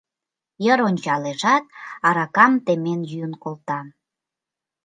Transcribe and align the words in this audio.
Йыр 0.65 0.79
ончалешат, 0.89 1.65
аракам 2.07 2.53
темен 2.65 3.01
йӱын 3.11 3.33
колта. 3.43 3.79